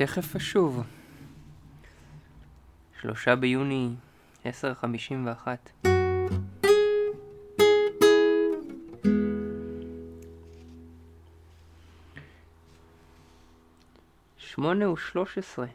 [0.00, 0.82] תכף אשוב.
[3.00, 3.90] שלושה ביוני,
[4.44, 5.70] עשר חמישים ואחת.
[14.38, 15.66] שמונה ושלוש עשרה.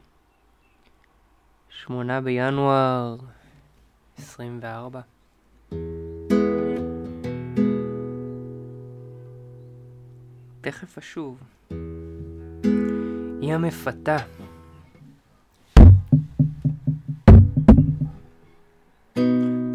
[1.69, 3.17] שמונה בינואר,
[4.17, 5.01] עשרים וארבע.
[10.61, 11.54] תכף אשוב.
[13.45, 14.17] היא המפתה.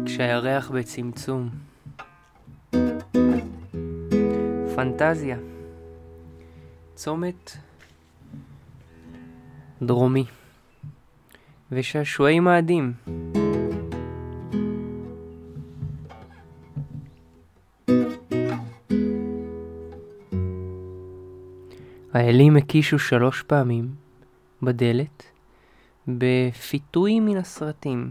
[0.05, 1.49] כשהירח בצמצום.
[4.75, 5.37] פנטזיה.
[6.95, 7.57] צומת
[9.81, 10.25] דרומי.
[11.71, 12.93] ושעשועי מאדים.
[22.13, 23.89] האלים הקישו שלוש פעמים
[24.61, 25.23] בדלת
[26.07, 28.09] בפיתוי מן הסרטים.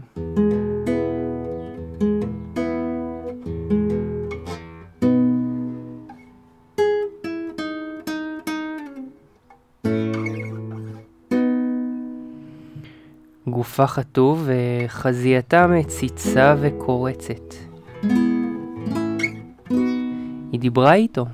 [13.47, 17.53] גופה חטוב וחזייתה מציצה וקורצת.
[20.51, 21.25] היא דיברה איתו.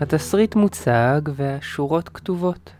[0.00, 2.70] התסריט מוצג והשורות כתובות.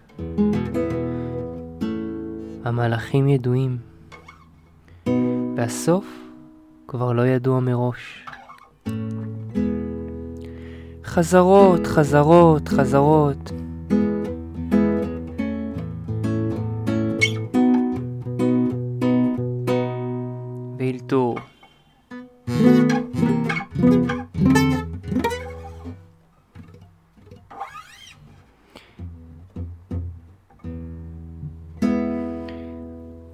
[2.64, 3.78] המהלכים ידועים.
[5.56, 6.04] והסוף
[6.88, 8.26] כבר לא ידוע מראש.
[11.04, 13.52] חזרות, חזרות, חזרות.
[20.78, 21.38] ואילתור.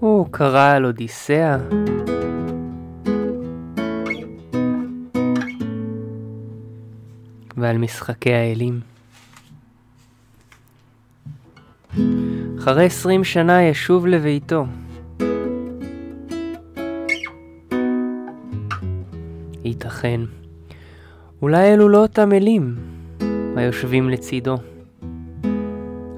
[0.03, 1.57] הוא קרא על אודיסאה.
[7.57, 8.81] ועל משחקי האלים.
[12.59, 14.65] אחרי עשרים שנה ישוב לביתו.
[19.65, 20.21] ייתכן.
[21.43, 22.77] אולי אלו לא אותם אלים
[23.57, 24.57] היושבים לצידו,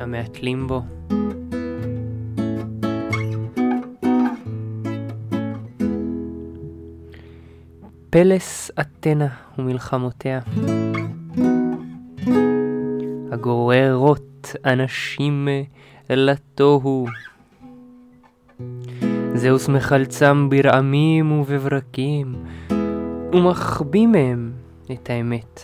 [0.00, 0.93] המהתלים בו.
[8.14, 9.26] פלס אתנה
[9.58, 10.40] ומלחמותיה.
[13.32, 15.48] הגוררות אנשים
[16.10, 17.06] לתוהו.
[19.34, 22.34] זהוס מחלצם ברעמים ובברקים,
[23.32, 24.52] ומחביא מהם
[24.92, 25.60] את האמת.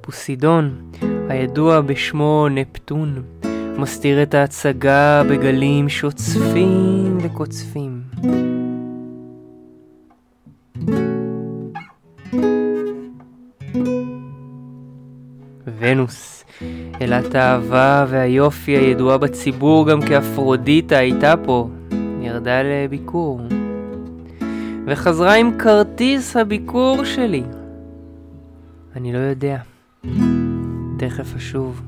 [0.00, 0.90] פוסידון,
[1.28, 3.22] הידוע בשמו נפטון,
[3.78, 7.89] מסתיר את ההצגה בגלים שוצפים וקוצפים.
[15.90, 16.44] ונוס,
[17.00, 21.68] אלת האהבה והיופי הידועה בציבור גם כאפרודיטה הייתה פה,
[22.20, 23.40] ירדה לביקור.
[24.86, 27.42] וחזרה עם כרטיס הביקור שלי.
[28.96, 29.56] אני לא יודע.
[30.98, 31.82] תכף אשוב.